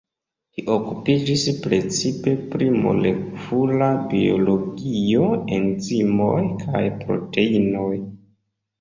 Li 0.53 0.61
okupiĝis 0.75 1.43
precipe 1.65 2.33
pri 2.55 2.71
molekula 2.87 3.91
biologio, 4.15 5.31
enzimoj 5.61 6.43
kaj 6.67 6.87
proteinoj. 7.07 7.97